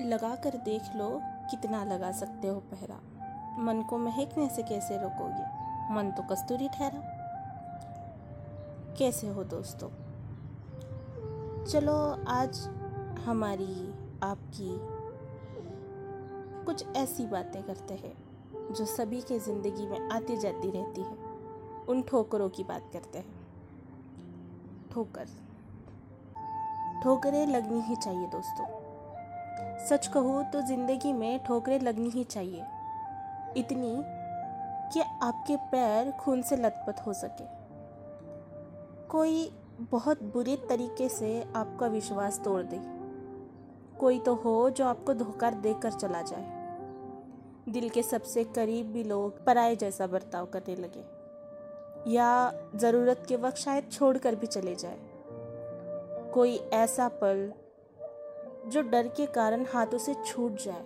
[0.00, 3.00] लगा कर देख लो कितना लगा सकते हो पहरा।
[3.58, 5.62] मन को महकने से कैसे रोकोगे?
[5.94, 7.18] मन तो कस्तूरी ठहरा।
[8.98, 9.88] कैसे हो दोस्तों?
[11.64, 12.58] चलो आज
[13.24, 15.02] हमारी आपकी
[16.64, 18.16] कुछ ऐसी बातें करते हैं
[18.72, 21.16] जो सभी के ज़िंदगी में आती जाती रहती है।
[21.88, 23.46] उन ठोकरों की बात करते हैं।
[24.92, 25.26] ठोकर।
[27.02, 28.81] ठोकरें लगनी ही चाहिए दोस्तों।
[29.88, 32.64] सच कहूँ तो ज़िंदगी में ठोकरें लगनी ही चाहिए।
[33.56, 33.94] इतनी
[34.92, 37.44] कि आपके पैर खून से लथपथ हो सके।
[39.08, 39.50] कोई
[39.90, 42.80] बहुत बुरे तरीके से आपका विश्वास तोड़ दे।
[44.00, 46.60] कोई तो हो जो आपको धोखा देकर चला जाए।
[47.68, 51.04] दिल के सबसे करीब भी लोग पराए जैसा बर्ताव करने लगे।
[52.12, 54.98] या ज़रूरत के वक्त शायद छोड़कर भी चले जाए।
[56.34, 57.52] कोई ऐसा पल
[58.64, 60.84] जो डर के कारण हाथों से छूट जाए।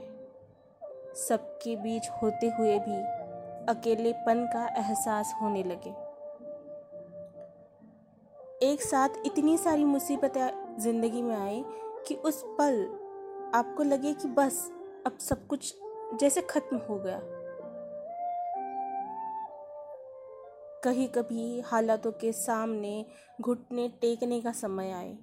[1.19, 2.97] सबके बीच होते हुए भी
[3.69, 5.91] अकेलेपन का एहसास होने लगे।
[8.63, 11.65] एक साथ इतनी सारी मुसीबतें ज़िंदगी में आई
[12.09, 12.85] कि उस पल
[13.55, 14.71] आपको लगे कि बस,
[15.07, 15.75] अब सब कुछ
[16.21, 17.21] जैसे ख़त्म हो गया।
[20.85, 23.05] कहीं कभी हालातों के सामने
[23.41, 25.17] घुटने टेकने का समय आए,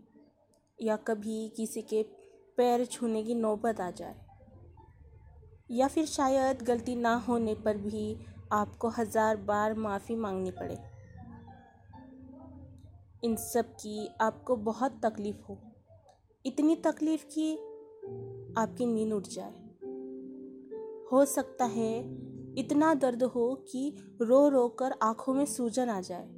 [0.79, 2.03] या कभी किसी के
[2.57, 4.15] पैर छूने की नौबत आ जाए।
[5.71, 8.17] या फिर शायद गलती ना होने पर भी
[8.51, 10.77] आपको हज़ार बार माफ़ी मांगनी पड़े।
[13.23, 15.57] इन सब की आपको बहुत तकलीफ़ हो।
[16.45, 17.53] इतनी तकलीफ़ कि
[18.57, 19.53] आपकी नींद उठ जाए।
[21.11, 21.99] हो सकता है
[22.57, 26.29] इतना दर्द हो कि रो रो कर आँखों में सूजन आ जाए।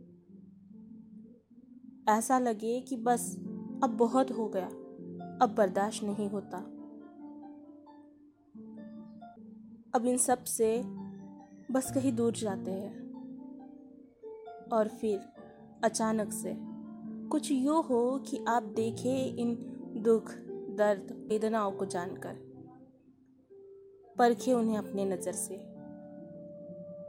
[2.10, 3.36] ऐसा लगे कि बस
[3.84, 4.70] अब बहुत हो गया।
[5.41, 6.58] अब बर्दाश्त नहीं होता।
[9.95, 10.83] अब इन सबसे
[11.72, 13.06] बस कहीं दूर जाते हैं।
[14.74, 15.19] और फिर
[15.84, 16.57] अचानक से
[17.28, 19.56] कुछ यूँ हो कि आप देखें इन
[19.97, 20.31] दुख,
[20.78, 22.35] दर्द, वेदनाओं को जानकर।
[24.18, 25.56] परखे उन्हें अपने नज़र से।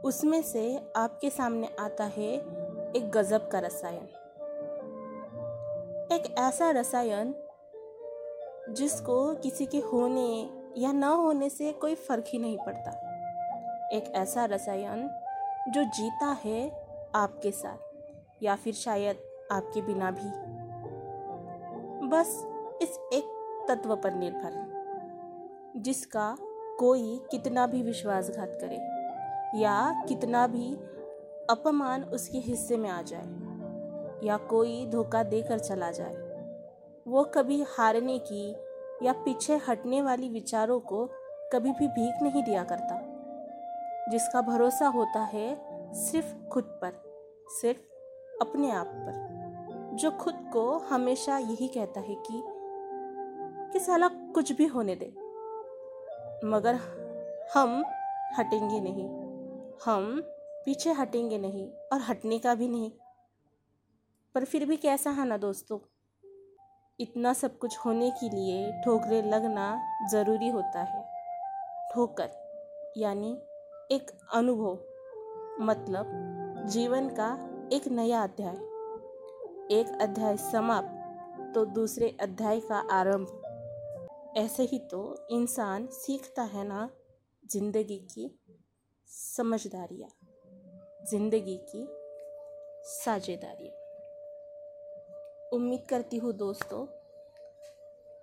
[0.01, 2.33] उसमें से आपके सामने आता है
[2.91, 4.03] एक गज़ब का रसायन।
[6.11, 7.35] एक ऐसा रसायन
[8.69, 12.91] जिसको किसी के होने या ना होने से कोई फ़र्क ही नहीं पड़ता।
[13.93, 15.09] एक ऐसा रसायन
[15.69, 16.69] जो जीता है
[17.15, 19.17] आपके साथ, या फिर शायद
[19.51, 20.29] आपके बिना भी।
[22.07, 22.27] बस
[22.81, 24.65] इस एक तत्व पर निर्भर
[25.77, 26.35] जिसका
[26.79, 28.77] कोई कितना भी विश्वासघात करे,
[29.61, 30.73] या कितना भी
[31.49, 36.26] अपमान उसके हिस्से में आ जाए, या कोई धोखा देकर चला जाए।
[37.07, 38.55] वो कभी हारने की
[39.05, 41.09] या पीछे हटने वाली विचारों को
[41.53, 43.17] कभी भी भीख नहीं दिया करता।
[44.09, 45.57] जिसका भरोसा होता है
[45.93, 47.03] सिर्फ़ खुद पर,
[47.61, 47.79] सिर्फ़
[48.41, 49.27] अपने आप पर।
[49.93, 52.43] जो खुद को हमेशा यही कहता है कि
[53.71, 55.13] कि साला कुछ भी होने दे।
[56.47, 56.75] मगर
[57.53, 57.83] हम
[58.37, 59.09] हटेंगे नहीं।
[59.85, 60.21] हम
[60.65, 62.91] पीछे हटेंगे नहीं और हटने का भी नहीं।
[64.35, 65.79] पर फिर भी कैसा है ना दोस्तों?
[66.99, 69.65] इतना सब कुछ होने के लिए ठोकरें लगना
[70.11, 71.01] ज़रूरी होता है।
[71.93, 72.29] ठोकर,
[72.97, 73.31] यानी
[73.91, 74.79] एक अनुभव
[75.61, 77.29] मतलब जीवन का
[77.73, 78.55] एक नया अध्याय।
[79.71, 86.89] एक अध्याय समाप्त तो दूसरे अध्याय का आरंभ। ऐसे ही तो इंसान सीखता है ना
[87.43, 88.29] ज़िंदगी की
[89.09, 90.09] समझदारियाँ,
[91.09, 91.87] ज़िंदगी की
[92.85, 93.85] साझेदारियाँ
[95.53, 96.85] उम्मीद करती हूँ दोस्तों,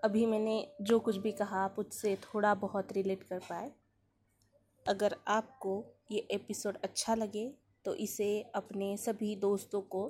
[0.05, 3.71] अभी मैंने जो कुछ भी कहा आप उससे थोड़ा बहुत रिलेट कर पाए।
[4.87, 7.47] अगर आपको ये एपिसोड अच्छा लगे
[7.85, 10.09] तो इसे अपने सभी दोस्तों को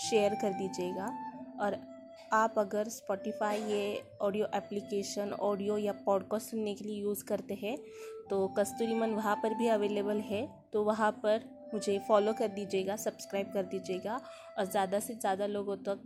[0.00, 1.08] शेयर कर दीजिएगा।
[1.60, 1.76] और
[2.32, 7.76] आप अगर स्पॉटिफाई ये ऑडियो एप्लीकेशन, ऑडियो या पॉडकास्ट सुनने के लिए यूज़ करते हैं
[8.30, 12.96] तो कस्तूरी मन वहाँ पर भी अवेलेबल है तो वहाँ पर मुझे फॉलो कर दीजिएगा,
[12.96, 14.20] सब्सक्राइब कर दीजिएगा।
[14.58, 16.02] और ज़्यादा से ज़्यादा लोगों तक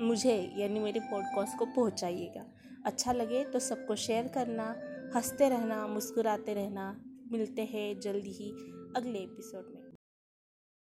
[0.00, 2.46] मुझे, यानी मेरे पॉडकास्ट को पहुँचाइएगा।
[2.84, 4.76] अच्छा लगे तो सबको शेयर करना,
[5.16, 7.00] हँसते रहना, मुस्कुराते रहना।
[7.32, 8.50] मिलते हैं जल्दी ही
[8.96, 9.85] अगले एपिसोड में।